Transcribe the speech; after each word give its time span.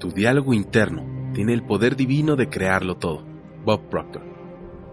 Tu 0.00 0.10
diálogo 0.10 0.54
interno 0.54 1.30
tiene 1.34 1.52
el 1.52 1.62
poder 1.62 1.94
divino 1.94 2.34
de 2.34 2.48
crearlo 2.48 2.96
todo. 2.96 3.22
Bob 3.66 3.90
Proctor. 3.90 4.22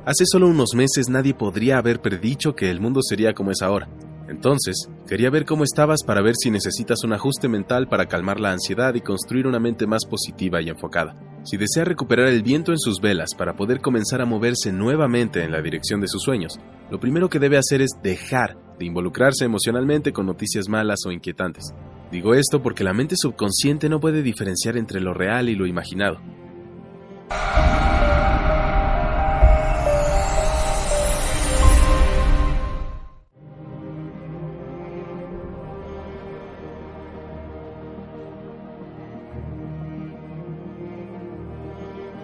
Hace 0.05 0.25
solo 0.25 0.49
unos 0.49 0.75
meses 0.75 1.07
nadie 1.07 1.33
podría 1.33 1.77
haber 1.77 2.01
predicho 2.01 2.53
que 2.53 2.69
el 2.69 2.81
mundo 2.81 2.99
sería 3.01 3.33
como 3.33 3.51
es 3.51 3.61
ahora. 3.61 3.87
Entonces, 4.27 4.89
quería 5.07 5.29
ver 5.29 5.45
cómo 5.45 5.63
estabas 5.63 6.03
para 6.03 6.21
ver 6.21 6.35
si 6.37 6.51
necesitas 6.51 7.05
un 7.05 7.13
ajuste 7.13 7.47
mental 7.47 7.87
para 7.87 8.07
calmar 8.07 8.41
la 8.41 8.51
ansiedad 8.51 8.95
y 8.95 9.01
construir 9.01 9.47
una 9.47 9.61
mente 9.61 9.87
más 9.87 10.05
positiva 10.05 10.61
y 10.61 10.67
enfocada. 10.67 11.15
Si 11.47 11.55
desea 11.55 11.85
recuperar 11.85 12.27
el 12.27 12.43
viento 12.43 12.73
en 12.73 12.77
sus 12.77 12.99
velas 12.99 13.29
para 13.33 13.55
poder 13.55 13.79
comenzar 13.79 14.19
a 14.19 14.25
moverse 14.25 14.73
nuevamente 14.73 15.45
en 15.45 15.53
la 15.53 15.61
dirección 15.61 16.01
de 16.01 16.09
sus 16.09 16.21
sueños, 16.21 16.59
lo 16.91 16.99
primero 16.99 17.29
que 17.29 17.39
debe 17.39 17.57
hacer 17.57 17.81
es 17.81 17.91
dejar 18.03 18.57
de 18.77 18.85
involucrarse 18.85 19.45
emocionalmente 19.45 20.11
con 20.11 20.25
noticias 20.25 20.67
malas 20.67 20.99
o 21.05 21.11
inquietantes. 21.13 21.73
Digo 22.11 22.33
esto 22.33 22.61
porque 22.61 22.83
la 22.83 22.91
mente 22.91 23.15
subconsciente 23.17 23.87
no 23.87 24.01
puede 24.01 24.23
diferenciar 24.23 24.75
entre 24.75 24.99
lo 24.99 25.13
real 25.13 25.47
y 25.47 25.55
lo 25.55 25.65
imaginado. 25.65 26.19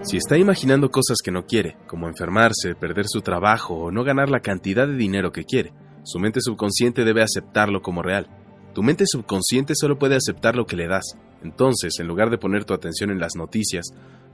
Si 0.03 0.17
está 0.17 0.37
imaginando 0.37 0.91
cosas 0.91 1.19
que 1.23 1.31
no 1.31 1.45
quiere, 1.45 1.77
como 1.87 2.09
enfermarse, 2.09 2.75
perder 2.75 3.05
su 3.07 3.21
trabajo 3.21 3.75
o 3.75 3.89
no 3.89 4.03
ganar 4.03 4.29
la 4.29 4.41
cantidad 4.41 4.85
de 4.85 4.97
dinero 4.97 5.31
que 5.31 5.45
quiere, 5.45 5.73
su 6.03 6.19
mente 6.19 6.41
subconsciente 6.41 7.05
debe 7.05 7.23
aceptarlo 7.23 7.81
como 7.81 8.03
real. 8.03 8.27
Tu 8.73 8.83
mente 8.83 9.05
subconsciente 9.07 9.75
solo 9.75 9.97
puede 9.97 10.17
aceptar 10.17 10.57
lo 10.57 10.65
que 10.65 10.75
le 10.75 10.89
das. 10.89 11.17
Entonces, 11.41 11.97
en 11.99 12.07
lugar 12.07 12.29
de 12.29 12.37
poner 12.37 12.65
tu 12.65 12.73
atención 12.73 13.11
en 13.11 13.19
las 13.19 13.37
noticias, 13.37 13.85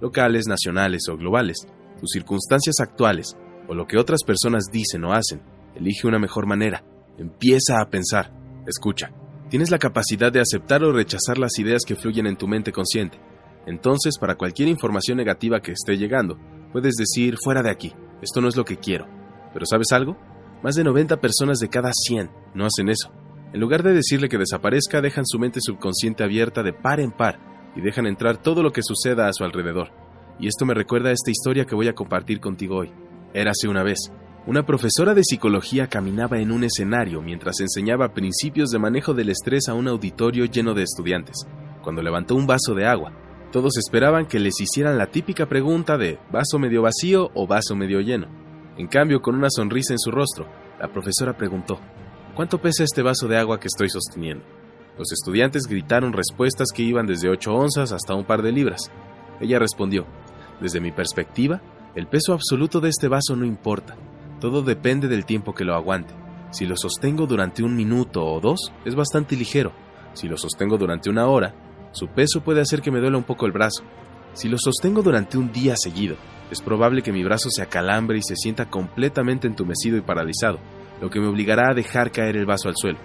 locales, 0.01 0.47
nacionales 0.47 1.03
o 1.07 1.17
globales, 1.17 1.67
tus 1.99 2.09
circunstancias 2.09 2.79
actuales 2.79 3.37
o 3.67 3.75
lo 3.75 3.85
que 3.85 3.99
otras 3.99 4.23
personas 4.23 4.65
dicen 4.71 5.03
o 5.05 5.13
hacen, 5.13 5.43
elige 5.75 6.07
una 6.07 6.17
mejor 6.17 6.47
manera. 6.47 6.83
Empieza 7.19 7.79
a 7.79 7.91
pensar. 7.91 8.33
Escucha. 8.65 9.11
Tienes 9.49 9.69
la 9.69 9.77
capacidad 9.77 10.31
de 10.31 10.41
aceptar 10.41 10.83
o 10.83 10.91
rechazar 10.91 11.37
las 11.37 11.59
ideas 11.59 11.83
que 11.85 11.95
fluyen 11.95 12.25
en 12.25 12.37
tu 12.37 12.47
mente 12.47 12.71
consciente. 12.71 13.19
Entonces, 13.65 14.17
para 14.19 14.35
cualquier 14.35 14.67
información 14.67 15.17
negativa 15.17 15.61
que 15.61 15.73
esté 15.73 15.97
llegando, 15.97 16.37
puedes 16.71 16.95
decir 16.95 17.37
fuera 17.43 17.61
de 17.61 17.71
aquí, 17.71 17.93
esto 18.21 18.41
no 18.41 18.47
es 18.47 18.55
lo 18.55 18.65
que 18.65 18.77
quiero. 18.77 19.07
Pero 19.53 19.65
¿sabes 19.65 19.91
algo? 19.91 20.17
Más 20.63 20.75
de 20.75 20.83
90 20.83 21.21
personas 21.21 21.59
de 21.59 21.69
cada 21.69 21.91
100 21.93 22.29
no 22.53 22.65
hacen 22.65 22.89
eso. 22.89 23.11
En 23.53 23.59
lugar 23.59 23.81
de 23.81 23.93
decirle 23.93 24.29
que 24.29 24.37
desaparezca, 24.37 25.01
dejan 25.01 25.25
su 25.25 25.39
mente 25.39 25.59
subconsciente 25.61 26.23
abierta 26.23 26.61
de 26.61 26.73
par 26.73 26.99
en 26.99 27.11
par 27.11 27.39
y 27.75 27.81
dejan 27.81 28.05
entrar 28.05 28.37
todo 28.37 28.61
lo 28.61 28.71
que 28.71 28.83
suceda 28.83 29.27
a 29.27 29.33
su 29.33 29.43
alrededor. 29.43 29.89
Y 30.39 30.47
esto 30.47 30.65
me 30.65 30.73
recuerda 30.73 31.09
a 31.09 31.13
esta 31.13 31.31
historia 31.31 31.65
que 31.65 31.75
voy 31.75 31.87
a 31.87 31.95
compartir 31.95 32.39
contigo 32.39 32.77
hoy. 32.77 32.91
Érase 33.33 33.67
una 33.67 33.83
vez. 33.83 34.11
Una 34.47 34.65
profesora 34.65 35.13
de 35.13 35.23
psicología 35.23 35.87
caminaba 35.87 36.39
en 36.39 36.51
un 36.51 36.63
escenario 36.63 37.21
mientras 37.21 37.59
enseñaba 37.59 38.13
principios 38.13 38.69
de 38.69 38.79
manejo 38.79 39.13
del 39.13 39.29
estrés 39.29 39.67
a 39.67 39.73
un 39.73 39.87
auditorio 39.87 40.45
lleno 40.45 40.73
de 40.73 40.83
estudiantes. 40.83 41.35
Cuando 41.83 42.01
levantó 42.01 42.35
un 42.35 42.47
vaso 42.47 42.73
de 42.73 42.85
agua, 42.85 43.13
todos 43.51 43.77
esperaban 43.77 44.27
que 44.27 44.39
les 44.39 44.59
hicieran 44.61 44.97
la 44.97 45.07
típica 45.07 45.47
pregunta 45.47 45.97
de 45.97 46.19
vaso 46.31 46.59
medio 46.59 46.83
vacío 46.83 47.31
o 47.33 47.47
vaso 47.47 47.75
medio 47.75 47.99
lleno. 47.99 48.27
En 48.77 48.87
cambio, 48.87 49.21
con 49.21 49.35
una 49.35 49.49
sonrisa 49.49 49.93
en 49.93 49.99
su 49.99 50.11
rostro, 50.11 50.45
la 50.79 50.87
profesora 50.87 51.35
preguntó, 51.35 51.79
¿cuánto 52.35 52.61
pesa 52.61 52.83
este 52.83 53.01
vaso 53.01 53.27
de 53.27 53.37
agua 53.37 53.59
que 53.59 53.67
estoy 53.67 53.89
sosteniendo? 53.89 54.45
Los 54.97 55.11
estudiantes 55.11 55.67
gritaron 55.67 56.13
respuestas 56.13 56.67
que 56.73 56.83
iban 56.83 57.07
desde 57.07 57.29
8 57.29 57.53
onzas 57.53 57.91
hasta 57.91 58.15
un 58.15 58.25
par 58.25 58.41
de 58.41 58.51
libras. 58.51 58.91
Ella 59.39 59.59
respondió, 59.59 60.05
desde 60.61 60.79
mi 60.79 60.91
perspectiva, 60.91 61.61
el 61.95 62.07
peso 62.07 62.33
absoluto 62.33 62.79
de 62.79 62.89
este 62.89 63.07
vaso 63.07 63.35
no 63.35 63.45
importa, 63.45 63.95
todo 64.39 64.61
depende 64.61 65.07
del 65.07 65.25
tiempo 65.25 65.53
que 65.53 65.65
lo 65.65 65.75
aguante. 65.75 66.13
Si 66.51 66.65
lo 66.65 66.75
sostengo 66.77 67.27
durante 67.27 67.63
un 67.63 67.75
minuto 67.75 68.25
o 68.25 68.39
dos, 68.39 68.71
es 68.85 68.95
bastante 68.95 69.35
ligero. 69.35 69.71
Si 70.13 70.27
lo 70.27 70.37
sostengo 70.37 70.77
durante 70.77 71.09
una 71.09 71.27
hora, 71.27 71.53
su 71.91 72.07
peso 72.07 72.41
puede 72.41 72.61
hacer 72.61 72.81
que 72.81 72.91
me 72.91 72.99
duela 72.99 73.17
un 73.17 73.23
poco 73.23 73.45
el 73.45 73.51
brazo. 73.51 73.83
Si 74.33 74.47
lo 74.47 74.57
sostengo 74.57 75.01
durante 75.01 75.37
un 75.37 75.51
día 75.51 75.75
seguido, 75.75 76.15
es 76.51 76.61
probable 76.61 77.01
que 77.01 77.11
mi 77.11 77.23
brazo 77.23 77.49
se 77.49 77.61
acalambre 77.61 78.17
y 78.17 78.23
se 78.23 78.35
sienta 78.35 78.69
completamente 78.69 79.47
entumecido 79.47 79.97
y 79.97 80.01
paralizado, 80.01 80.59
lo 81.01 81.09
que 81.09 81.19
me 81.19 81.27
obligará 81.27 81.71
a 81.71 81.73
dejar 81.75 82.11
caer 82.11 82.37
el 82.37 82.45
vaso 82.45 82.69
al 82.69 82.75
suelo. 82.75 82.99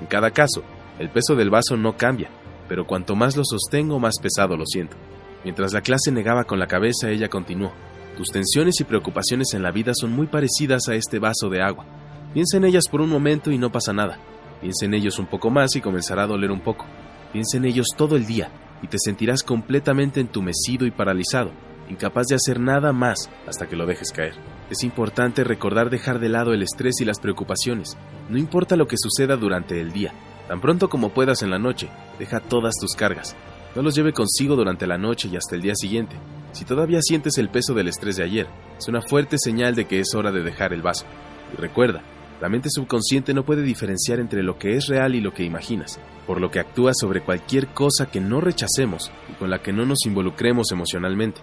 En 0.00 0.06
cada 0.06 0.30
caso, 0.30 0.62
el 0.98 1.10
peso 1.10 1.34
del 1.34 1.50
vaso 1.50 1.76
no 1.76 1.96
cambia, 1.96 2.30
pero 2.68 2.86
cuanto 2.86 3.16
más 3.16 3.36
lo 3.36 3.44
sostengo, 3.44 3.98
más 3.98 4.18
pesado 4.20 4.56
lo 4.56 4.66
siento. 4.66 4.96
Mientras 5.44 5.72
la 5.72 5.80
clase 5.80 6.10
negaba 6.10 6.44
con 6.44 6.58
la 6.58 6.66
cabeza, 6.66 7.10
ella 7.10 7.28
continuó. 7.28 7.72
Tus 8.16 8.30
tensiones 8.30 8.80
y 8.80 8.84
preocupaciones 8.84 9.54
en 9.54 9.62
la 9.62 9.70
vida 9.70 9.92
son 9.94 10.12
muy 10.12 10.26
parecidas 10.26 10.88
a 10.88 10.94
este 10.94 11.18
vaso 11.20 11.48
de 11.48 11.62
agua. 11.62 11.86
Piensa 12.34 12.56
en 12.56 12.64
ellas 12.64 12.84
por 12.90 13.00
un 13.00 13.08
momento 13.08 13.50
y 13.52 13.58
no 13.58 13.70
pasa 13.70 13.92
nada. 13.92 14.18
Piensa 14.60 14.86
en 14.86 14.94
ellos 14.94 15.18
un 15.18 15.26
poco 15.26 15.50
más 15.50 15.76
y 15.76 15.80
comenzará 15.80 16.24
a 16.24 16.26
doler 16.26 16.50
un 16.50 16.60
poco. 16.60 16.84
Piensa 17.32 17.56
en 17.56 17.64
ellos 17.64 17.88
todo 17.96 18.16
el 18.16 18.26
día 18.26 18.50
y 18.82 18.86
te 18.88 18.98
sentirás 18.98 19.42
completamente 19.42 20.20
entumecido 20.20 20.86
y 20.86 20.90
paralizado, 20.90 21.50
incapaz 21.90 22.26
de 22.28 22.36
hacer 22.36 22.60
nada 22.60 22.92
más 22.92 23.28
hasta 23.46 23.66
que 23.66 23.76
lo 23.76 23.86
dejes 23.86 24.12
caer. 24.12 24.34
Es 24.70 24.82
importante 24.82 25.44
recordar 25.44 25.90
dejar 25.90 26.18
de 26.18 26.28
lado 26.28 26.52
el 26.52 26.62
estrés 26.62 27.00
y 27.00 27.04
las 27.04 27.20
preocupaciones. 27.20 27.96
No 28.28 28.38
importa 28.38 28.76
lo 28.76 28.86
que 28.86 28.96
suceda 28.98 29.36
durante 29.36 29.80
el 29.80 29.92
día, 29.92 30.12
tan 30.46 30.60
pronto 30.60 30.88
como 30.88 31.10
puedas 31.10 31.42
en 31.42 31.50
la 31.50 31.58
noche, 31.58 31.88
deja 32.18 32.40
todas 32.40 32.74
tus 32.80 32.94
cargas. 32.94 33.36
No 33.74 33.82
los 33.82 33.94
lleve 33.94 34.12
consigo 34.12 34.56
durante 34.56 34.86
la 34.86 34.98
noche 34.98 35.28
y 35.28 35.36
hasta 35.36 35.54
el 35.54 35.62
día 35.62 35.74
siguiente. 35.74 36.16
Si 36.52 36.64
todavía 36.64 37.00
sientes 37.02 37.36
el 37.38 37.50
peso 37.50 37.74
del 37.74 37.88
estrés 37.88 38.16
de 38.16 38.24
ayer, 38.24 38.46
es 38.78 38.88
una 38.88 39.02
fuerte 39.02 39.36
señal 39.38 39.74
de 39.74 39.86
que 39.86 40.00
es 40.00 40.14
hora 40.14 40.32
de 40.32 40.42
dejar 40.42 40.72
el 40.72 40.82
vaso. 40.82 41.04
Y 41.52 41.60
recuerda, 41.60 42.02
la 42.40 42.48
mente 42.48 42.68
subconsciente 42.70 43.34
no 43.34 43.44
puede 43.44 43.62
diferenciar 43.62 44.20
entre 44.20 44.44
lo 44.44 44.58
que 44.58 44.76
es 44.76 44.86
real 44.86 45.16
y 45.16 45.20
lo 45.20 45.34
que 45.34 45.42
imaginas, 45.42 45.98
por 46.26 46.40
lo 46.40 46.50
que 46.50 46.60
actúa 46.60 46.92
sobre 46.94 47.20
cualquier 47.20 47.68
cosa 47.68 48.10
que 48.10 48.20
no 48.20 48.40
rechacemos 48.40 49.10
y 49.28 49.32
con 49.34 49.50
la 49.50 49.60
que 49.60 49.72
no 49.72 49.84
nos 49.84 50.06
involucremos 50.06 50.70
emocionalmente. 50.70 51.40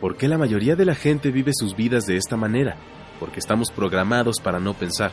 ¿Por 0.00 0.16
qué 0.16 0.28
la 0.28 0.38
mayoría 0.38 0.76
de 0.76 0.86
la 0.86 0.94
gente 0.94 1.30
vive 1.30 1.52
sus 1.54 1.76
vidas 1.76 2.06
de 2.06 2.16
esta 2.16 2.38
manera? 2.38 2.76
Porque 3.18 3.38
estamos 3.38 3.70
programados 3.70 4.40
para 4.42 4.60
no 4.60 4.72
pensar. 4.72 5.12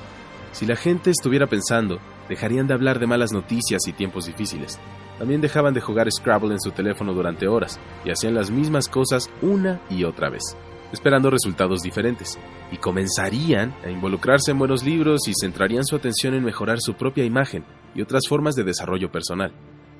Si 0.54 0.66
la 0.66 0.78
gente 0.78 1.12
estuviera 1.12 1.48
pensando, 1.48 2.00
dejarían 2.30 2.68
de 2.68 2.74
hablar 2.74 3.00
de 3.00 3.08
malas 3.08 3.34
noticias 3.34 3.82
y 3.86 3.92
tiempos 3.92 4.28
difíciles. 4.28 4.80
También 5.20 5.42
dejaban 5.42 5.74
de 5.74 5.82
jugar 5.82 6.10
Scrabble 6.10 6.54
en 6.54 6.62
su 6.62 6.72
teléfono 6.72 7.14
durante 7.14 7.50
horas 7.50 7.80
y 8.06 8.12
hacían 8.12 8.34
las 8.34 8.50
mismas 8.50 8.88
cosas 8.88 9.30
una 9.42 9.82
y 9.90 10.06
otra 10.06 10.30
vez 10.30 10.56
esperando 10.92 11.30
resultados 11.30 11.82
diferentes, 11.82 12.38
y 12.72 12.78
comenzarían 12.78 13.74
a 13.84 13.90
involucrarse 13.90 14.52
en 14.52 14.60
buenos 14.60 14.84
libros 14.84 15.28
y 15.28 15.34
centrarían 15.40 15.86
su 15.86 15.96
atención 15.96 16.34
en 16.34 16.44
mejorar 16.44 16.80
su 16.80 16.94
propia 16.94 17.26
imagen 17.26 17.66
y 17.96 18.02
otras 18.02 18.24
formas 18.28 18.56
de 18.56 18.64
desarrollo 18.64 19.12
personal. 19.12 19.54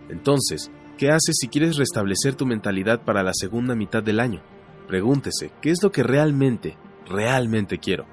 Entonces, 0.10 0.72
¿qué 0.98 1.10
haces 1.10 1.36
si 1.40 1.48
quieres 1.48 1.78
restablecer 1.78 2.36
tu 2.36 2.46
mentalidad 2.46 3.02
para 3.04 3.24
la 3.24 3.34
segunda 3.34 3.76
mitad 3.76 4.02
del 4.02 4.20
año? 4.20 4.42
Pregúntese, 4.88 5.52
¿qué 5.62 5.72
es 5.72 5.84
lo 5.84 5.92
que 5.92 6.04
realmente, 6.04 6.78
realmente 7.06 7.78
quiero? 7.78 8.06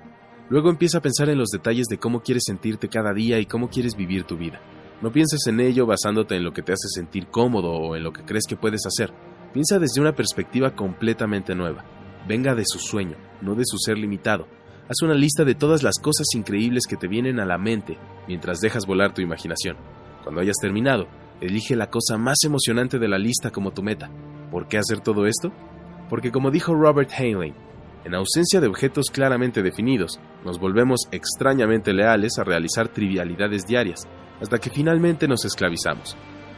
Luego 0.51 0.71
empieza 0.71 0.99
a 0.99 1.03
pensar 1.03 1.29
en 1.29 1.39
los 1.39 1.49
detalles 1.51 1.87
de 1.87 1.99
cómo 1.99 2.21
quieres 2.21 2.43
sentirte 2.47 2.89
cada 2.89 3.15
día 3.15 3.39
y 3.39 3.47
cómo 3.47 3.71
quieres 3.71 3.97
vivir 3.97 4.25
tu 4.25 4.37
vida. 4.37 4.61
No 5.01 5.13
pienses 5.13 5.47
en 5.47 5.61
ello 5.61 5.87
basándote 5.87 6.37
en 6.37 6.45
lo 6.45 6.53
que 6.53 6.63
te 6.63 6.73
hace 6.73 6.89
sentir 6.89 7.29
cómodo 7.29 7.71
o 7.71 7.97
en 7.97 8.03
lo 8.03 8.13
que 8.13 8.25
crees 8.25 8.45
que 8.49 8.57
puedes 8.57 8.85
hacer. 8.87 9.13
Piensa 9.53 9.79
desde 9.79 10.01
una 10.01 10.15
perspectiva 10.15 10.75
completamente 10.75 11.55
nueva 11.55 11.85
venga 12.27 12.55
de 12.55 12.65
su 12.67 12.79
sueño, 12.79 13.17
no 13.41 13.55
de 13.55 13.65
su 13.65 13.79
ser 13.79 13.99
limitado. 13.99 14.47
Haz 14.89 15.03
una 15.03 15.15
lista 15.15 15.45
de 15.45 15.55
todas 15.55 15.83
las 15.83 15.99
cosas 15.99 16.27
increíbles 16.35 16.85
que 16.87 16.97
te 16.97 17.09
vienen 17.09 17.41
a 17.41 17.47
la 17.47 17.59
mente 17.59 17.99
mientras 18.29 18.61
dejas 18.61 18.87
volar 18.87 19.15
tu 19.15 19.23
imaginación. 19.23 19.77
Cuando 20.23 20.41
hayas 20.41 20.57
terminado, 20.61 21.07
elige 21.41 21.77
la 21.77 21.91
cosa 21.91 22.19
más 22.19 22.39
emocionante 22.45 22.99
de 22.99 23.09
la 23.09 23.19
lista 23.19 23.51
como 23.51 23.73
tu 23.73 23.83
meta. 23.83 24.11
¿Por 24.51 24.69
qué 24.69 24.79
hacer 24.79 25.01
todo 25.01 25.27
esto? 25.27 25.53
Porque 26.11 26.31
como 26.31 26.51
dijo 26.51 26.75
Robert 26.75 27.11
Heinlein, 27.19 27.55
en 28.05 28.15
ausencia 28.15 28.61
de 28.61 28.67
objetos 28.67 29.07
claramente 29.11 29.63
definidos, 29.63 30.21
nos 30.45 30.59
volvemos 30.59 31.09
extrañamente 31.11 31.95
leales 31.95 32.39
a 32.39 32.45
realizar 32.45 32.89
trivialidades 32.89 33.67
diarias, 33.67 34.07
hasta 34.41 34.59
que 34.59 34.69
finalmente 34.69 35.27
nos 35.27 35.47
esclavizamos. 35.47 36.15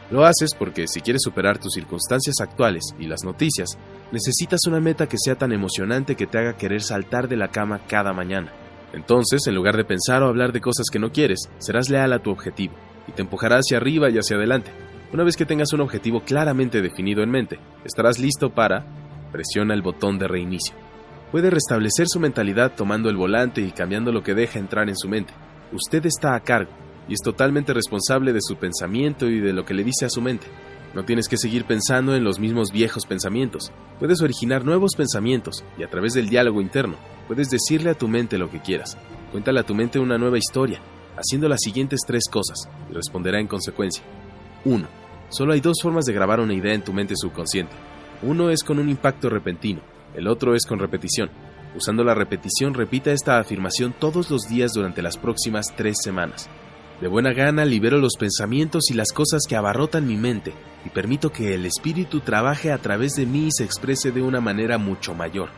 Lo 0.09 0.25
haces 0.25 0.51
porque 0.57 0.87
si 0.87 1.01
quieres 1.01 1.21
superar 1.21 1.57
tus 1.57 1.73
circunstancias 1.73 2.35
actuales 2.39 2.95
y 2.97 3.07
las 3.07 3.23
noticias, 3.25 3.77
necesitas 4.11 4.61
una 4.65 4.79
meta 4.79 5.07
que 5.07 5.17
sea 5.17 5.35
tan 5.35 5.51
emocionante 5.51 6.15
que 6.15 6.27
te 6.27 6.37
haga 6.37 6.55
querer 6.55 6.81
saltar 6.81 7.27
de 7.27 7.35
la 7.35 7.49
cama 7.49 7.81
cada 7.87 8.13
mañana. 8.13 8.53
Entonces, 8.93 9.45
en 9.47 9.55
lugar 9.55 9.75
de 9.75 9.83
pensar 9.83 10.23
o 10.23 10.27
hablar 10.27 10.53
de 10.53 10.61
cosas 10.61 10.85
que 10.89 10.99
no 10.99 11.11
quieres, 11.11 11.49
serás 11.57 11.89
leal 11.89 12.13
a 12.13 12.19
tu 12.19 12.31
objetivo 12.31 12.73
y 13.05 13.11
te 13.11 13.21
empujará 13.21 13.57
hacia 13.57 13.77
arriba 13.77 14.09
y 14.09 14.17
hacia 14.17 14.37
adelante. 14.37 14.71
Una 15.11 15.25
vez 15.25 15.35
que 15.35 15.45
tengas 15.45 15.73
un 15.73 15.81
objetivo 15.81 16.21
claramente 16.21 16.81
definido 16.81 17.21
en 17.21 17.29
mente, 17.29 17.59
estarás 17.83 18.17
listo 18.17 18.49
para... 18.49 18.85
Presiona 19.31 19.73
el 19.73 19.81
botón 19.81 20.17
de 20.17 20.27
reinicio. 20.27 20.73
Puede 21.33 21.49
restablecer 21.49 22.07
su 22.07 22.17
mentalidad 22.21 22.71
tomando 22.77 23.09
el 23.09 23.17
volante 23.17 23.59
y 23.59 23.71
cambiando 23.71 24.13
lo 24.13 24.23
que 24.23 24.33
deja 24.33 24.57
entrar 24.57 24.87
en 24.87 24.95
su 24.95 25.09
mente. 25.09 25.33
Usted 25.73 26.05
está 26.05 26.33
a 26.33 26.39
cargo 26.39 26.71
y 27.07 27.13
es 27.13 27.21
totalmente 27.21 27.73
responsable 27.73 28.33
de 28.33 28.41
su 28.41 28.55
pensamiento 28.57 29.27
y 29.29 29.39
de 29.39 29.53
lo 29.53 29.65
que 29.65 29.73
le 29.73 29.83
dice 29.83 30.05
a 30.05 30.09
su 30.09 30.21
mente. 30.21 30.47
No 30.93 31.05
tienes 31.05 31.27
que 31.27 31.37
seguir 31.37 31.65
pensando 31.65 32.15
en 32.15 32.23
los 32.23 32.39
mismos 32.39 32.71
viejos 32.71 33.05
pensamientos. 33.05 33.71
Puedes 33.99 34.21
originar 34.21 34.65
nuevos 34.65 34.95
pensamientos 34.95 35.63
y 35.77 35.83
a 35.83 35.89
través 35.89 36.13
del 36.13 36.29
diálogo 36.29 36.61
interno 36.61 36.95
puedes 37.27 37.49
decirle 37.49 37.91
a 37.91 37.97
tu 37.97 38.07
mente 38.07 38.37
lo 38.37 38.49
que 38.49 38.61
quieras. 38.61 38.97
Cuéntale 39.31 39.59
a 39.59 39.63
tu 39.63 39.75
mente 39.75 39.99
una 39.99 40.17
nueva 40.17 40.37
historia, 40.37 40.79
haciendo 41.17 41.49
las 41.49 41.59
siguientes 41.61 42.01
tres 42.07 42.23
cosas 42.31 42.69
y 42.89 42.93
responderá 42.93 43.39
en 43.39 43.47
consecuencia. 43.47 44.03
1. 44.65 44.87
Solo 45.29 45.53
hay 45.53 45.59
dos 45.59 45.77
formas 45.81 46.05
de 46.05 46.13
grabar 46.13 46.39
una 46.39 46.53
idea 46.53 46.73
en 46.73 46.83
tu 46.83 46.93
mente 46.93 47.15
subconsciente. 47.15 47.73
Uno 48.21 48.49
es 48.49 48.63
con 48.63 48.79
un 48.79 48.89
impacto 48.89 49.29
repentino, 49.29 49.81
el 50.15 50.27
otro 50.27 50.55
es 50.55 50.65
con 50.65 50.79
repetición. 50.79 51.29
Usando 51.75 52.03
la 52.03 52.15
repetición, 52.15 52.73
repita 52.73 53.11
esta 53.11 53.37
afirmación 53.37 53.93
todos 53.99 54.31
los 54.31 54.47
días 54.47 54.71
durante 54.73 55.01
las 55.03 55.17
próximas 55.17 55.75
tres 55.75 55.97
semanas. 56.01 56.49
De 57.01 57.07
buena 57.07 57.31
gana 57.31 57.63
libero 57.63 57.99
los 57.99 58.13
pensamientos 58.17 58.89
y 58.89 58.95
las 58.95 59.11
cosas 59.11 59.43
que 59.47 59.55
abarrotan 59.55 60.07
mi 60.07 60.17
mente 60.17 60.55
y 60.83 60.89
permito 60.89 61.31
que 61.31 61.53
el 61.53 61.67
espíritu 61.67 62.21
trabaje 62.21 62.71
a 62.71 62.79
través 62.79 63.13
de 63.13 63.27
mí 63.27 63.47
y 63.47 63.51
se 63.51 63.63
exprese 63.63 64.11
de 64.11 64.23
una 64.23 64.41
manera 64.41 64.79
mucho 64.79 65.13
mayor. 65.13 65.49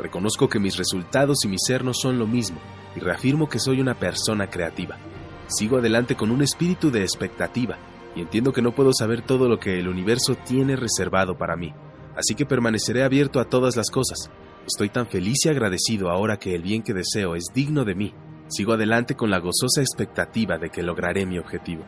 Reconozco 0.00 0.48
que 0.48 0.58
mis 0.58 0.76
resultados 0.76 1.38
y 1.44 1.48
mi 1.48 1.56
ser 1.56 1.84
no 1.84 1.94
son 1.94 2.18
lo 2.18 2.26
mismo 2.26 2.58
y 2.96 3.00
reafirmo 3.00 3.48
que 3.48 3.60
soy 3.60 3.80
una 3.80 3.94
persona 3.94 4.50
creativa. 4.50 4.98
Sigo 5.46 5.78
adelante 5.78 6.16
con 6.16 6.32
un 6.32 6.42
espíritu 6.42 6.90
de 6.90 7.02
expectativa 7.02 7.78
y 8.16 8.20
entiendo 8.20 8.52
que 8.52 8.62
no 8.62 8.74
puedo 8.74 8.92
saber 8.92 9.22
todo 9.22 9.48
lo 9.48 9.60
que 9.60 9.78
el 9.78 9.86
universo 9.86 10.34
tiene 10.34 10.74
reservado 10.74 11.38
para 11.38 11.54
mí, 11.54 11.72
así 12.16 12.34
que 12.34 12.44
permaneceré 12.44 13.04
abierto 13.04 13.38
a 13.38 13.44
todas 13.44 13.76
las 13.76 13.90
cosas. 13.90 14.32
Estoy 14.66 14.88
tan 14.88 15.06
feliz 15.06 15.38
y 15.44 15.48
agradecido 15.48 16.10
ahora 16.10 16.38
que 16.38 16.56
el 16.56 16.62
bien 16.62 16.82
que 16.82 16.92
deseo 16.92 17.36
es 17.36 17.44
digno 17.54 17.84
de 17.84 17.94
mí 17.94 18.14
Sigo 18.48 18.72
adelante 18.72 19.14
con 19.14 19.30
la 19.30 19.40
gozosa 19.40 19.82
expectativa 19.82 20.56
de 20.56 20.70
que 20.70 20.82
lograré 20.82 21.26
mi 21.26 21.38
objetivo. 21.38 21.84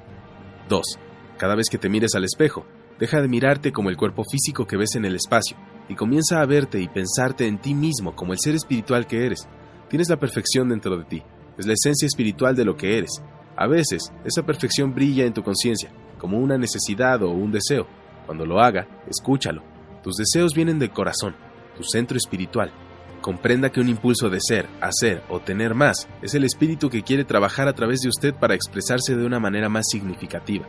2. 0.68 0.82
Cada 1.38 1.54
vez 1.54 1.68
que 1.70 1.78
te 1.78 1.88
mires 1.88 2.14
al 2.14 2.24
espejo, 2.24 2.66
deja 2.98 3.22
de 3.22 3.28
mirarte 3.28 3.72
como 3.72 3.88
el 3.88 3.96
cuerpo 3.96 4.24
físico 4.30 4.66
que 4.66 4.76
ves 4.76 4.94
en 4.94 5.06
el 5.06 5.14
espacio 5.14 5.56
y 5.88 5.94
comienza 5.94 6.40
a 6.40 6.46
verte 6.46 6.78
y 6.78 6.86
pensarte 6.86 7.46
en 7.46 7.58
ti 7.58 7.74
mismo 7.74 8.14
como 8.14 8.34
el 8.34 8.38
ser 8.38 8.54
espiritual 8.54 9.06
que 9.06 9.24
eres. 9.24 9.48
Tienes 9.88 10.10
la 10.10 10.18
perfección 10.18 10.68
dentro 10.68 10.98
de 10.98 11.04
ti, 11.04 11.22
es 11.56 11.66
la 11.66 11.72
esencia 11.72 12.06
espiritual 12.06 12.54
de 12.54 12.66
lo 12.66 12.76
que 12.76 12.98
eres. 12.98 13.22
A 13.56 13.66
veces, 13.66 14.12
esa 14.24 14.44
perfección 14.44 14.94
brilla 14.94 15.24
en 15.24 15.32
tu 15.32 15.42
conciencia, 15.42 15.90
como 16.18 16.38
una 16.38 16.58
necesidad 16.58 17.22
o 17.22 17.30
un 17.30 17.52
deseo. 17.52 17.86
Cuando 18.26 18.44
lo 18.44 18.60
haga, 18.60 18.86
escúchalo. 19.08 19.62
Tus 20.02 20.16
deseos 20.16 20.54
vienen 20.54 20.78
del 20.78 20.92
corazón, 20.92 21.34
tu 21.74 21.82
centro 21.84 22.18
espiritual, 22.18 22.70
Comprenda 23.20 23.70
que 23.70 23.80
un 23.80 23.88
impulso 23.88 24.30
de 24.30 24.40
ser, 24.40 24.66
hacer 24.80 25.22
o 25.28 25.40
tener 25.40 25.74
más 25.74 26.08
es 26.22 26.34
el 26.34 26.44
espíritu 26.44 26.88
que 26.88 27.02
quiere 27.02 27.24
trabajar 27.24 27.68
a 27.68 27.74
través 27.74 28.00
de 28.00 28.08
usted 28.08 28.34
para 28.34 28.54
expresarse 28.54 29.14
de 29.14 29.26
una 29.26 29.38
manera 29.38 29.68
más 29.68 29.86
significativa. 29.90 30.66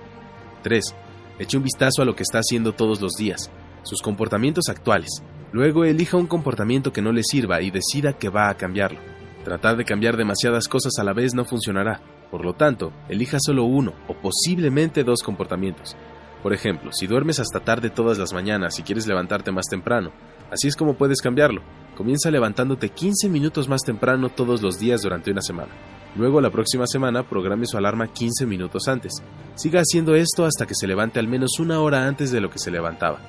3. 0.64 0.96
Eche 1.40 1.58
un 1.58 1.64
vistazo 1.64 2.02
a 2.02 2.06
lo 2.06 2.16
que 2.16 2.24
está 2.24 2.40
haciendo 2.40 2.74
todos 2.74 3.00
los 3.00 3.14
días, 3.14 3.50
sus 3.84 4.02
comportamientos 4.02 4.68
actuales. 4.68 5.24
Luego 5.54 5.86
elija 5.86 6.18
un 6.18 6.28
comportamiento 6.28 6.92
que 6.92 7.02
no 7.02 7.14
le 7.14 7.24
sirva 7.24 7.62
y 7.62 7.72
decida 7.72 8.14
que 8.14 8.30
va 8.30 8.50
a 8.50 8.56
cambiarlo. 8.56 9.00
Tratar 9.46 9.78
de 9.78 9.86
cambiar 9.86 10.18
demasiadas 10.18 10.68
cosas 10.68 11.00
a 11.00 11.04
la 11.04 11.14
vez 11.14 11.34
no 11.34 11.46
funcionará. 11.46 12.02
Por 12.30 12.46
lo 12.46 12.54
tanto, 12.54 12.92
elija 13.10 13.38
solo 13.40 13.64
uno 13.64 13.94
o 14.08 14.14
posiblemente 14.14 15.04
dos 15.04 15.24
comportamientos. 15.24 15.96
Por 16.44 16.54
ejemplo, 16.54 16.92
si 16.92 17.08
duermes 17.08 17.40
hasta 17.40 17.62
tarde 17.62 17.90
todas 17.90 18.18
las 18.18 18.34
mañanas 18.34 18.78
y 18.78 18.84
quieres 18.84 19.08
levantarte 19.08 19.52
más 19.52 19.68
temprano, 19.68 20.12
así 20.52 20.68
es 20.68 20.76
como 20.76 20.96
puedes 20.96 21.22
cambiarlo. 21.22 21.62
Comienza 22.02 22.32
levantándote 22.32 22.90
15 22.90 23.30
minutos 23.30 23.70
más 23.70 23.84
temprano 23.84 24.30
todos 24.30 24.64
los 24.64 24.80
días 24.80 25.04
durante 25.04 25.30
una 25.30 25.44
semana. 25.44 25.70
Luego 26.16 26.42
la 26.42 26.50
próxima 26.50 26.88
semana 26.88 27.22
programe 27.22 27.68
su 27.68 27.78
alarma 27.78 28.08
15 28.08 28.48
minutos 28.48 28.88
antes. 28.88 29.22
Siga 29.54 29.82
haciendo 29.82 30.16
esto 30.16 30.44
hasta 30.44 30.66
que 30.66 30.74
se 30.74 30.88
levante 30.88 31.20
al 31.20 31.28
menos 31.28 31.60
una 31.60 31.80
hora 31.80 32.08
antes 32.08 32.32
de 32.32 32.42
lo 32.42 32.50
que 32.50 32.58
se 32.58 32.72
levantaba. 32.72 33.20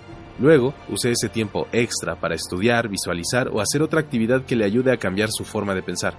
Luego, 0.40 0.72
use 0.88 1.10
ese 1.10 1.28
tiempo 1.28 1.68
extra 1.70 2.18
para 2.18 2.34
estudiar, 2.34 2.88
visualizar 2.88 3.50
o 3.52 3.60
hacer 3.60 3.82
otra 3.82 4.00
actividad 4.00 4.46
que 4.46 4.56
le 4.56 4.64
ayude 4.64 4.90
a 4.90 4.96
cambiar 4.96 5.28
su 5.30 5.44
forma 5.44 5.74
de 5.74 5.82
pensar. 5.82 6.14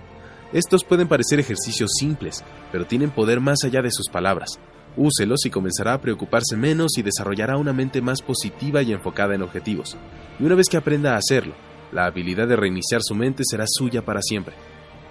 Estos 0.54 0.84
pueden 0.84 1.08
parecer 1.08 1.40
ejercicios 1.40 1.90
simples, 1.98 2.44
pero 2.72 2.86
tienen 2.86 3.10
poder 3.10 3.40
más 3.40 3.64
allá 3.64 3.82
de 3.82 3.90
sus 3.90 4.10
palabras. 4.10 4.60
Úselos 4.96 5.44
y 5.48 5.50
comenzará 5.50 5.96
a 5.96 6.02
preocuparse 6.02 6.56
menos 6.56 7.00
y 7.00 7.02
desarrollará 7.02 7.58
una 7.58 7.74
mente 7.74 8.00
más 8.00 8.22
positiva 8.22 8.84
y 8.84 8.94
enfocada 8.94 9.34
en 9.34 9.42
objetivos. 9.42 9.98
Y 10.40 10.44
una 10.44 10.54
vez 10.54 10.70
que 10.70 10.78
aprenda 10.78 11.16
a 11.16 11.18
hacerlo, 11.18 11.56
la 11.94 12.06
habilidad 12.06 12.48
de 12.48 12.56
reiniciar 12.56 13.02
su 13.04 13.16
mente 13.16 13.44
será 13.46 13.66
suya 13.68 14.04
para 14.04 14.22
siempre. 14.22 14.56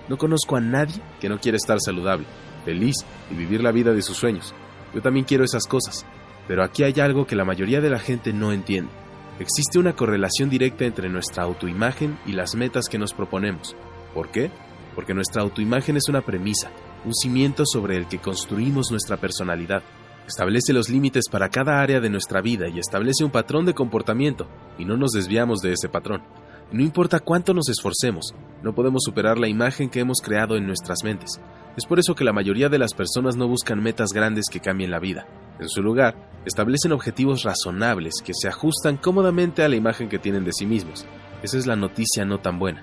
No 0.09 0.19
conozco 0.19 0.57
a 0.57 0.61
nadie 0.61 1.01
que 1.21 1.29
no 1.29 1.39
quiera 1.39 1.57
estar 1.57 1.79
saludable, 1.81 2.27
feliz 2.65 2.97
y 3.31 3.35
vivir 3.35 3.63
la 3.63 3.73
vida 3.73 3.93
de 3.93 4.03
sus 4.03 4.17
sueños. 4.17 4.53
Yo 4.95 5.01
también 5.01 5.25
quiero 5.25 5.45
esas 5.45 5.67
cosas, 5.67 6.05
pero 6.49 6.65
aquí 6.65 6.83
hay 6.83 6.99
algo 7.01 7.27
que 7.27 7.37
la 7.37 7.45
mayoría 7.45 7.81
de 7.81 7.91
la 7.91 7.99
gente 7.99 8.33
no 8.33 8.53
entiende. 8.53 8.91
Existe 9.39 9.79
una 9.79 9.95
correlación 9.95 10.51
directa 10.51 10.85
entre 10.85 11.09
nuestra 11.09 11.45
autoimagen 11.45 12.19
y 12.27 12.33
las 12.33 12.55
metas 12.55 12.89
que 12.89 12.99
nos 12.99 13.15
proponemos. 13.15 13.75
¿Por 14.13 14.31
qué? 14.31 14.51
Porque 14.95 15.15
nuestra 15.15 15.43
autoimagen 15.43 15.97
es 15.97 16.09
una 16.09 16.21
premisa, 16.21 16.71
un 17.05 17.15
cimiento 17.15 17.65
sobre 17.65 17.97
el 17.97 18.07
que 18.09 18.19
construimos 18.19 18.91
nuestra 18.91 19.17
personalidad. 19.17 19.83
Establece 20.27 20.73
los 20.73 20.89
límites 20.89 21.29
para 21.31 21.49
cada 21.49 21.81
área 21.81 22.01
de 22.01 22.11
nuestra 22.11 22.41
vida 22.41 22.69
y 22.69 22.79
establece 22.79 23.25
un 23.25 23.31
patrón 23.31 23.65
de 23.65 23.75
comportamiento, 23.75 24.49
y 24.79 24.85
no 24.85 24.97
nos 24.97 25.13
desviamos 25.13 25.61
de 25.61 25.73
ese 25.73 25.89
patrón. 25.89 26.23
No 26.73 26.83
importa 26.83 27.21
cuánto 27.21 27.53
nos 27.53 27.69
esforcemos, 27.69 28.35
no 28.63 28.75
podemos 28.75 29.03
superar 29.05 29.39
la 29.39 29.47
imagen 29.47 29.91
que 29.91 30.01
hemos 30.01 30.23
creado 30.23 30.57
en 30.57 30.67
nuestras 30.67 31.05
mentes. 31.05 31.39
Es 31.77 31.85
por 31.85 31.99
eso 31.99 32.15
que 32.15 32.25
la 32.25 32.33
mayoría 32.33 32.71
de 32.71 32.79
las 32.79 32.95
personas 32.95 33.37
no 33.37 33.47
buscan 33.47 33.83
metas 33.83 34.15
grandes 34.15 34.47
que 34.51 34.61
cambien 34.61 34.91
la 34.91 34.99
vida. 34.99 35.27
En 35.61 35.69
su 35.69 35.83
lugar, 35.83 36.17
establecen 36.47 36.93
objetivos 36.93 37.43
razonables 37.43 38.15
que 38.25 38.33
se 38.33 38.49
ajustan 38.49 38.97
cómodamente 38.97 39.63
a 39.63 39.69
la 39.69 39.77
imagen 39.77 40.09
que 40.09 40.19
tienen 40.19 40.45
de 40.45 40.53
sí 40.55 40.65
mismos. 40.65 41.05
Esa 41.43 41.59
es 41.59 41.67
la 41.67 41.77
noticia 41.77 42.25
no 42.25 42.41
tan 42.41 42.59
buena. 42.59 42.83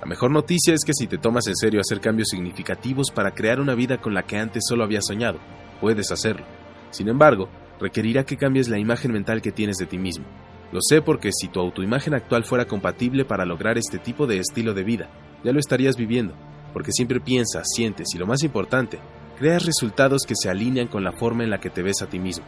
La 0.00 0.06
mejor 0.06 0.32
noticia 0.32 0.74
es 0.74 0.84
que 0.84 0.92
si 0.92 1.06
te 1.06 1.18
tomas 1.18 1.46
en 1.46 1.54
serio 1.54 1.80
hacer 1.80 2.00
cambios 2.00 2.30
significativos 2.30 3.12
para 3.12 3.34
crear 3.34 3.60
una 3.60 3.76
vida 3.76 3.98
con 3.98 4.14
la 4.14 4.24
que 4.24 4.36
antes 4.36 4.64
solo 4.68 4.82
habías 4.82 5.06
soñado, 5.06 5.38
puedes 5.80 6.10
hacerlo. 6.10 6.44
Sin 6.90 7.08
embargo, 7.08 7.48
requerirá 7.80 8.24
que 8.24 8.36
cambies 8.36 8.68
la 8.68 8.78
imagen 8.78 9.12
mental 9.12 9.42
que 9.42 9.52
tienes 9.52 9.76
de 9.76 9.86
ti 9.86 9.96
mismo. 9.96 10.24
Lo 10.70 10.80
sé 10.82 11.00
porque 11.00 11.30
si 11.32 11.48
tu 11.48 11.60
autoimagen 11.60 12.14
actual 12.14 12.44
fuera 12.44 12.66
compatible 12.66 13.24
para 13.24 13.46
lograr 13.46 13.78
este 13.78 13.98
tipo 13.98 14.26
de 14.26 14.38
estilo 14.38 14.74
de 14.74 14.84
vida, 14.84 15.08
ya 15.42 15.52
lo 15.52 15.60
estarías 15.60 15.96
viviendo, 15.96 16.34
porque 16.74 16.92
siempre 16.92 17.20
piensas, 17.20 17.66
sientes 17.74 18.08
y 18.14 18.18
lo 18.18 18.26
más 18.26 18.42
importante, 18.42 18.98
creas 19.38 19.64
resultados 19.64 20.24
que 20.26 20.34
se 20.36 20.50
alinean 20.50 20.88
con 20.88 21.04
la 21.04 21.12
forma 21.12 21.42
en 21.42 21.50
la 21.50 21.58
que 21.58 21.70
te 21.70 21.82
ves 21.82 22.02
a 22.02 22.06
ti 22.06 22.18
mismo. 22.18 22.44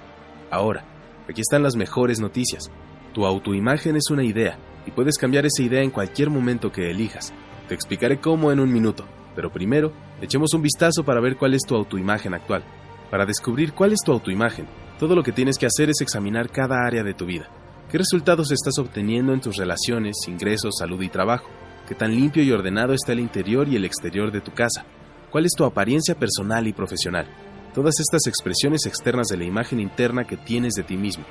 Ahora, 0.51 0.85
aquí 1.29 1.41
están 1.41 1.63
las 1.63 1.77
mejores 1.77 2.21
noticias. 2.21 2.71
Tu 3.15 3.25
autoimagen 3.25 3.97
es 3.97 4.11
una 4.11 4.25
idea 4.25 4.59
y 4.87 4.91
puedes 4.91 5.17
cambiar 5.17 5.47
esa 5.47 5.63
idea 5.63 5.83
en 5.83 5.91
cualquier 5.91 6.29
momento 6.29 6.71
que 6.71 6.91
elijas. 6.91 7.33
Te 7.69 7.75
explicaré 7.75 8.21
cómo 8.21 8.53
en 8.53 8.61
un 8.61 8.71
minuto, 8.71 9.07
pero 9.35 9.51
primero, 9.51 9.93
echemos 10.21 10.53
un 10.53 10.61
vistazo 10.61 11.05
para 11.05 11.21
ver 11.21 11.37
cuál 11.37 11.55
es 11.55 11.63
tu 11.63 11.75
autoimagen 11.75 12.35
actual. 12.35 12.65
Para 13.11 13.25
descubrir 13.25 13.73
cuál 13.73 13.93
es 13.93 14.01
tu 14.05 14.13
autoimagen, 14.13 14.67
todo 14.99 15.15
lo 15.15 15.23
que 15.23 15.33
tienes 15.33 15.57
que 15.57 15.67
hacer 15.67 15.89
es 15.89 16.01
examinar 16.01 16.51
cada 16.51 16.87
área 16.87 17.03
de 17.03 17.15
tu 17.15 17.25
vida. 17.25 17.49
¿Qué 17.91 17.99
resultados 17.99 18.53
estás 18.53 18.79
obteniendo 18.79 19.33
en 19.33 19.41
tus 19.41 19.57
relaciones, 19.57 20.15
ingresos, 20.29 20.77
salud 20.79 21.03
y 21.03 21.09
trabajo? 21.09 21.49
¿Qué 21.89 21.97
tan 21.97 22.15
limpio 22.15 22.41
y 22.45 22.53
ordenado 22.53 22.95
está 22.95 23.11
el 23.11 23.19
interior 23.19 23.67
y 23.69 23.75
el 23.75 23.85
exterior 23.85 24.31
de 24.31 24.41
tu 24.41 24.53
casa? 24.53 24.85
¿Cuál 25.33 25.45
es 25.45 25.55
tu 25.57 25.65
apariencia 25.65 26.15
personal 26.15 26.69
y 26.69 26.73
profesional? 26.73 27.27
Todas 27.75 27.99
estas 27.99 28.29
expresiones 28.29 28.87
externas 28.87 29.27
de 29.27 29.39
la 29.39 29.45
imagen 29.45 29.81
interna 29.81 30.25
que 30.25 30.37
tienes 30.37 30.75
de 30.75 30.85
ti 30.85 30.97
mismo. 30.97 31.25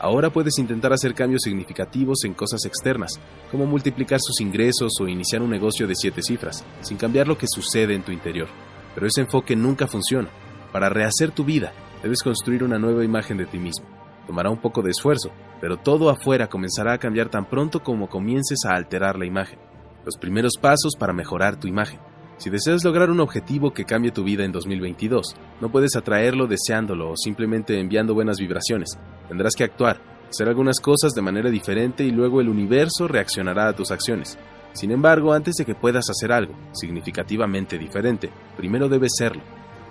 Ahora 0.00 0.30
puedes 0.30 0.58
intentar 0.58 0.90
hacer 0.94 1.12
cambios 1.12 1.42
significativos 1.42 2.24
en 2.24 2.32
cosas 2.32 2.64
externas, 2.64 3.20
como 3.50 3.66
multiplicar 3.66 4.18
sus 4.22 4.40
ingresos 4.40 4.92
o 4.98 5.08
iniciar 5.08 5.42
un 5.42 5.50
negocio 5.50 5.86
de 5.86 5.96
siete 5.96 6.22
cifras, 6.22 6.64
sin 6.80 6.96
cambiar 6.96 7.28
lo 7.28 7.36
que 7.36 7.46
sucede 7.46 7.94
en 7.94 8.02
tu 8.02 8.12
interior. 8.12 8.48
Pero 8.94 9.06
ese 9.06 9.20
enfoque 9.20 9.54
nunca 9.54 9.86
funciona. 9.86 10.30
Para 10.72 10.88
rehacer 10.88 11.30
tu 11.32 11.44
vida, 11.44 11.74
debes 12.02 12.22
construir 12.22 12.64
una 12.64 12.78
nueva 12.78 13.04
imagen 13.04 13.36
de 13.36 13.44
ti 13.44 13.58
mismo. 13.58 14.05
Tomará 14.26 14.50
un 14.50 14.60
poco 14.60 14.82
de 14.82 14.90
esfuerzo, 14.90 15.30
pero 15.60 15.76
todo 15.76 16.10
afuera 16.10 16.48
comenzará 16.48 16.94
a 16.94 16.98
cambiar 16.98 17.28
tan 17.28 17.48
pronto 17.48 17.82
como 17.82 18.08
comiences 18.08 18.64
a 18.64 18.74
alterar 18.74 19.18
la 19.18 19.26
imagen. 19.26 19.58
Los 20.04 20.16
primeros 20.16 20.54
pasos 20.60 20.94
para 20.98 21.12
mejorar 21.12 21.58
tu 21.58 21.68
imagen. 21.68 22.00
Si 22.38 22.50
deseas 22.50 22.84
lograr 22.84 23.10
un 23.10 23.20
objetivo 23.20 23.72
que 23.72 23.84
cambie 23.84 24.10
tu 24.10 24.22
vida 24.22 24.44
en 24.44 24.52
2022, 24.52 25.34
no 25.60 25.70
puedes 25.70 25.96
atraerlo 25.96 26.46
deseándolo 26.46 27.10
o 27.10 27.16
simplemente 27.16 27.80
enviando 27.80 28.12
buenas 28.12 28.38
vibraciones. 28.38 28.90
Tendrás 29.28 29.54
que 29.54 29.64
actuar, 29.64 30.00
hacer 30.28 30.48
algunas 30.48 30.80
cosas 30.80 31.12
de 31.14 31.22
manera 31.22 31.50
diferente 31.50 32.04
y 32.04 32.10
luego 32.10 32.40
el 32.40 32.48
universo 32.48 33.08
reaccionará 33.08 33.68
a 33.68 33.72
tus 33.72 33.90
acciones. 33.90 34.38
Sin 34.74 34.90
embargo, 34.90 35.32
antes 35.32 35.54
de 35.54 35.64
que 35.64 35.74
puedas 35.74 36.10
hacer 36.10 36.30
algo 36.30 36.54
significativamente 36.72 37.78
diferente, 37.78 38.30
primero 38.56 38.90
debes 38.90 39.12
serlo. 39.16 39.42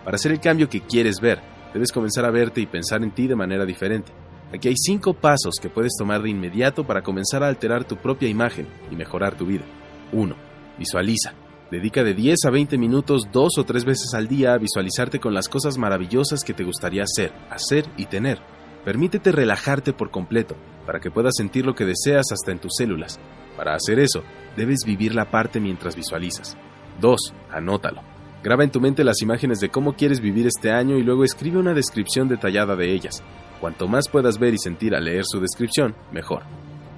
Para 0.04 0.16
hacer 0.16 0.32
el 0.32 0.40
cambio 0.40 0.70
que 0.70 0.82
quieres 0.82 1.20
ver, 1.20 1.42
debes 1.74 1.92
comenzar 1.92 2.26
a 2.26 2.32
verte 2.32 2.62
y 2.62 2.68
pensar 2.68 3.02
en 3.02 3.10
ti 3.10 3.26
de 3.26 3.36
manera 3.36 3.66
diferente. 3.66 4.12
Aquí 4.56 4.70
hay 4.70 4.78
cinco 4.78 5.14
pasos 5.14 5.56
que 5.62 5.70
puedes 5.70 5.98
tomar 6.00 6.22
de 6.22 6.30
inmediato 6.30 6.86
para 6.88 7.02
comenzar 7.02 7.44
a 7.44 7.50
alterar 7.50 7.84
tu 7.84 7.98
propia 7.98 8.30
imagen 8.30 8.68
y 8.90 8.96
mejorar 8.96 9.36
tu 9.36 9.46
vida. 9.46 9.66
1. 10.14 10.34
Visualiza. 10.80 11.34
Dedica 11.70 12.06
de 12.06 12.14
10 12.14 12.46
a 12.46 12.52
20 12.52 12.78
minutos 12.78 13.24
dos 13.34 13.58
o 13.58 13.66
tres 13.66 13.84
veces 13.84 14.14
al 14.14 14.30
día 14.30 14.54
a 14.54 14.58
visualizarte 14.58 15.20
con 15.20 15.34
las 15.34 15.50
cosas 15.50 15.78
maravillosas 15.78 16.46
que 16.46 16.54
te 16.54 16.64
gustaría 16.64 17.04
hacer, 17.04 17.34
hacer 17.50 17.86
y 17.98 18.06
tener. 18.06 18.40
Permítete 18.86 19.34
relajarte 19.34 19.92
por 19.92 20.10
completo 20.10 20.56
para 20.86 21.02
que 21.02 21.12
puedas 21.12 21.34
sentir 21.36 21.66
lo 21.66 21.76
que 21.76 21.84
deseas 21.84 22.32
hasta 22.32 22.54
en 22.54 22.60
tus 22.60 22.76
células. 22.78 23.20
Para 23.58 23.76
hacer 23.76 24.00
eso, 24.00 24.24
debes 24.56 24.86
vivir 24.86 25.16
la 25.16 25.30
parte 25.30 25.60
mientras 25.60 25.98
visualizas. 25.98 26.56
2. 27.02 27.34
Anótalo. 27.52 28.04
Graba 28.42 28.64
en 28.64 28.72
tu 28.72 28.80
mente 28.80 29.04
las 29.04 29.22
imágenes 29.22 29.60
de 29.60 29.70
cómo 29.70 29.96
quieres 29.98 30.22
vivir 30.22 30.48
este 30.48 30.72
año 30.72 30.98
y 30.98 31.04
luego 31.04 31.26
escribe 31.26 31.58
una 31.58 31.74
descripción 31.74 32.30
detallada 32.30 32.78
de 32.78 32.94
ellas. 32.94 33.22
Cuanto 33.60 33.88
más 33.88 34.10
puedas 34.10 34.38
ver 34.38 34.54
y 34.54 34.58
sentir 34.58 34.96
al 34.96 35.06
leer 35.06 35.24
su 35.26 35.40
descripción, 35.40 35.96
mejor. 36.12 36.44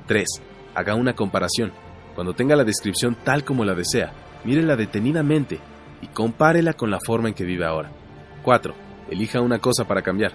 3. 0.08 0.28
Haga 0.76 0.96
una 0.96 1.14
comparación. 1.14 1.72
Cuando 2.16 2.34
tenga 2.34 2.56
la 2.56 2.64
descripción 2.64 3.16
tal 3.24 3.44
como 3.44 3.64
la 3.64 3.76
desea, 3.76 4.12
mírela 4.44 4.76
detenidamente 4.76 5.60
y 6.02 6.08
compárela 6.08 6.74
con 6.74 6.90
la 6.90 7.00
forma 7.00 7.30
en 7.30 7.36
que 7.36 7.46
vive 7.46 7.66
ahora. 7.66 7.92
4. 8.44 8.74
Elija 9.10 9.42
una 9.42 9.60
cosa 9.60 9.86
para 9.86 10.02
cambiar. 10.02 10.32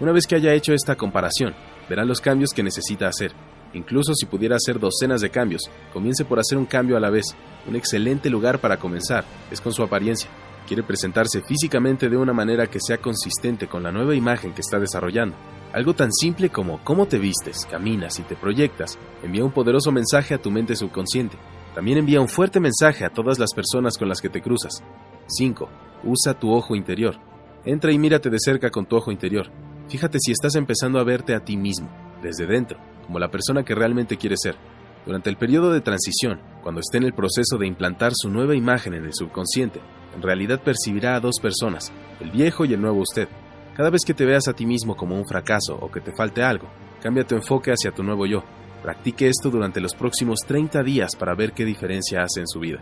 Una 0.00 0.12
vez 0.12 0.26
que 0.26 0.34
haya 0.34 0.52
hecho 0.52 0.72
esta 0.72 0.96
comparación, 0.96 1.54
verá 1.88 2.04
los 2.04 2.20
cambios 2.20 2.50
que 2.50 2.62
necesita 2.62 3.08
hacer. 3.08 3.32
Incluso 3.74 4.14
si 4.14 4.26
pudiera 4.26 4.56
hacer 4.56 4.78
docenas 4.78 5.20
de 5.20 5.30
cambios, 5.30 5.62
comience 5.92 6.24
por 6.24 6.38
hacer 6.38 6.58
un 6.58 6.66
cambio 6.66 6.96
a 6.96 7.00
la 7.00 7.10
vez. 7.10 7.34
Un 7.66 7.76
excelente 7.76 8.28
lugar 8.28 8.58
para 8.58 8.76
comenzar 8.78 9.24
es 9.50 9.60
con 9.60 9.72
su 9.72 9.82
apariencia. 9.82 10.28
Quiere 10.66 10.82
presentarse 10.82 11.42
físicamente 11.42 12.08
de 12.08 12.16
una 12.16 12.32
manera 12.32 12.66
que 12.66 12.80
sea 12.80 12.98
consistente 12.98 13.66
con 13.66 13.82
la 13.82 13.92
nueva 13.92 14.14
imagen 14.14 14.52
que 14.52 14.60
está 14.60 14.78
desarrollando. 14.78 15.36
Algo 15.72 15.94
tan 15.94 16.12
simple 16.12 16.50
como 16.50 16.82
cómo 16.84 17.06
te 17.06 17.18
vistes, 17.18 17.66
caminas 17.66 18.18
y 18.18 18.22
te 18.22 18.36
proyectas 18.36 18.98
envía 19.22 19.44
un 19.44 19.52
poderoso 19.52 19.90
mensaje 19.90 20.34
a 20.34 20.42
tu 20.42 20.50
mente 20.50 20.76
subconsciente. 20.76 21.38
También 21.74 21.98
envía 21.98 22.20
un 22.20 22.28
fuerte 22.28 22.60
mensaje 22.60 23.04
a 23.04 23.10
todas 23.10 23.38
las 23.38 23.54
personas 23.54 23.96
con 23.96 24.08
las 24.08 24.20
que 24.20 24.28
te 24.28 24.42
cruzas. 24.42 24.82
5. 25.26 25.68
Usa 26.04 26.38
tu 26.38 26.52
ojo 26.52 26.76
interior. 26.76 27.16
Entra 27.64 27.92
y 27.92 27.98
mírate 27.98 28.28
de 28.28 28.38
cerca 28.38 28.70
con 28.70 28.86
tu 28.86 28.96
ojo 28.96 29.10
interior. 29.10 29.50
Fíjate 29.88 30.18
si 30.20 30.32
estás 30.32 30.54
empezando 30.56 30.98
a 30.98 31.04
verte 31.04 31.34
a 31.34 31.44
ti 31.44 31.56
mismo, 31.56 31.88
desde 32.22 32.46
dentro, 32.46 32.78
como 33.06 33.18
la 33.18 33.30
persona 33.30 33.64
que 33.64 33.74
realmente 33.74 34.16
quieres 34.16 34.40
ser. 34.42 34.56
Durante 35.06 35.30
el 35.30 35.36
periodo 35.36 35.72
de 35.72 35.80
transición, 35.80 36.40
cuando 36.62 36.80
esté 36.80 36.98
en 36.98 37.04
el 37.04 37.14
proceso 37.14 37.56
de 37.58 37.66
implantar 37.66 38.12
su 38.14 38.28
nueva 38.28 38.54
imagen 38.54 38.94
en 38.94 39.04
el 39.04 39.14
subconsciente, 39.14 39.80
en 40.14 40.22
realidad 40.22 40.60
percibirá 40.60 41.16
a 41.16 41.20
dos 41.20 41.36
personas, 41.40 41.92
el 42.20 42.30
viejo 42.30 42.64
y 42.64 42.72
el 42.72 42.80
nuevo 42.80 43.00
usted. 43.00 43.28
Cada 43.74 43.90
vez 43.90 44.02
que 44.06 44.14
te 44.14 44.26
veas 44.26 44.48
a 44.48 44.52
ti 44.52 44.66
mismo 44.66 44.96
como 44.96 45.16
un 45.16 45.26
fracaso 45.26 45.78
o 45.80 45.90
que 45.90 46.00
te 46.00 46.14
falte 46.14 46.42
algo, 46.42 46.68
cambia 47.02 47.26
tu 47.26 47.34
enfoque 47.34 47.72
hacia 47.72 47.92
tu 47.92 48.02
nuevo 48.02 48.26
yo. 48.26 48.44
Practique 48.82 49.28
esto 49.28 49.48
durante 49.50 49.80
los 49.80 49.94
próximos 49.94 50.40
30 50.46 50.82
días 50.82 51.16
para 51.16 51.34
ver 51.34 51.52
qué 51.52 51.64
diferencia 51.64 52.22
hace 52.22 52.40
en 52.40 52.48
su 52.48 52.60
vida. 52.60 52.80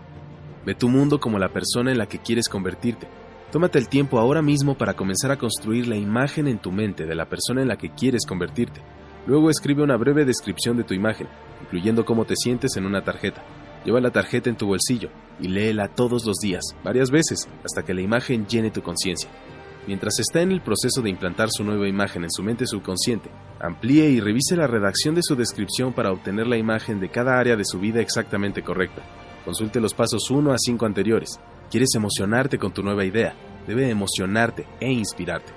Ve 0.65 0.75
tu 0.75 0.89
mundo 0.89 1.21
como 1.21 1.39
la 1.39 1.51
persona 1.51 1.93
en 1.93 1.99
la 1.99 2.07
que 2.07 2.19
quieres 2.19 2.49
convertirte. 2.49 3.07
Tómate 3.53 3.79
el 3.79 3.89
tiempo 3.89 4.19
ahora 4.19 4.43
mismo 4.43 4.77
para 4.77 4.95
comenzar 4.95 5.31
a 5.31 5.37
construir 5.37 5.89
la 5.89 5.97
imagen 5.97 6.47
en 6.47 6.59
tu 6.59 6.73
mente 6.73 7.07
de 7.07 7.15
la 7.15 7.29
persona 7.29 7.63
en 7.63 7.69
la 7.69 7.77
que 7.77 7.91
quieres 7.91 8.25
convertirte. 8.27 8.81
Luego 9.27 9.51
escribe 9.51 9.83
una 9.83 9.97
breve 9.97 10.25
descripción 10.25 10.77
de 10.77 10.85
tu 10.85 10.95
imagen, 10.95 11.29
incluyendo 11.63 12.05
cómo 12.05 12.25
te 12.25 12.37
sientes 12.37 12.77
en 12.77 12.87
una 12.87 13.03
tarjeta. 13.03 13.43
Lleva 13.85 14.01
la 14.01 14.11
tarjeta 14.11 14.51
en 14.51 14.57
tu 14.57 14.67
bolsillo 14.67 15.11
y 15.41 15.49
léela 15.49 15.89
todos 15.89 16.25
los 16.27 16.37
días, 16.39 16.63
varias 16.85 17.11
veces, 17.11 17.49
hasta 17.65 17.83
que 17.83 17.95
la 17.95 18.03
imagen 18.03 18.47
llene 18.47 18.71
tu 18.71 18.83
conciencia. 18.83 19.31
Mientras 19.87 20.19
está 20.21 20.43
en 20.43 20.53
el 20.53 20.61
proceso 20.61 21.01
de 21.01 21.09
implantar 21.09 21.49
su 21.51 21.65
nueva 21.65 21.89
imagen 21.89 22.25
en 22.25 22.31
su 22.31 22.43
mente 22.43 22.67
subconsciente, 22.67 23.31
amplíe 23.59 24.11
y 24.11 24.21
revise 24.21 24.55
la 24.55 24.67
redacción 24.67 25.15
de 25.15 25.23
su 25.23 25.35
descripción 25.35 25.95
para 25.95 26.13
obtener 26.13 26.47
la 26.47 26.59
imagen 26.59 27.01
de 27.01 27.09
cada 27.09 27.39
área 27.39 27.57
de 27.57 27.65
su 27.65 27.81
vida 27.81 28.01
exactamente 28.01 28.63
correcta. 28.63 29.03
Consulte 29.45 29.81
los 29.81 29.95
pasos 29.95 30.31
1 30.31 30.53
a 30.53 30.59
5 30.59 30.85
anteriores. 30.85 31.41
¿Quieres 31.71 31.95
emocionarte 31.95 32.59
con 32.59 32.73
tu 32.73 32.83
nueva 32.83 33.07
idea? 33.07 33.35
Debe 33.67 33.89
emocionarte 33.89 34.67
e 34.81 34.93
inspirarte. 34.93 35.53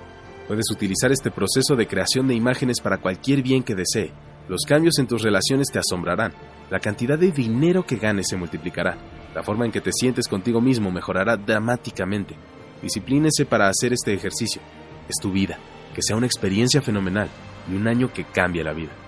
Puedes 0.48 0.72
utilizar 0.72 1.12
este 1.12 1.30
proceso 1.30 1.76
de 1.76 1.88
creación 1.88 2.28
de 2.28 2.36
imágenes 2.36 2.80
para 2.80 3.00
cualquier 3.00 3.42
bien 3.42 3.64
que 3.64 3.76
desee. 3.76 4.12
Los 4.48 4.62
cambios 4.66 5.00
en 5.00 5.08
tus 5.08 5.22
relaciones 5.22 5.68
te 5.68 5.80
asombrarán 5.80 6.34
la 6.74 6.80
cantidad 6.80 7.20
de 7.20 7.32
dinero 7.32 7.86
que 7.86 7.98
ganes 7.98 8.26
se 8.28 8.36
multiplicará. 8.36 8.98
La 9.36 9.44
forma 9.44 9.64
en 9.64 9.72
que 9.72 9.80
te 9.80 9.92
sientes 9.94 10.28
contigo 10.28 10.60
mismo 10.60 10.90
mejorará 10.90 11.38
dramáticamente. 11.38 12.36
Disciplínese 12.82 13.46
para 13.46 13.68
hacer 13.68 13.94
este 13.94 14.12
ejercicio. 14.12 14.60
Es 15.08 15.22
tu 15.22 15.32
vida, 15.32 15.60
que 15.94 16.02
sea 16.02 16.18
una 16.18 16.26
experiencia 16.26 16.82
fenomenal 16.82 17.30
y 17.72 17.76
un 17.76 17.88
año 17.88 18.12
que 18.12 18.26
cambie 18.26 18.64
la 18.64 18.74
vida. 18.74 19.03